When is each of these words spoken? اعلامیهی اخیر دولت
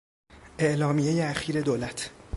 اعلامیهی 0.59 1.21
اخیر 1.21 1.61
دولت 1.61 2.11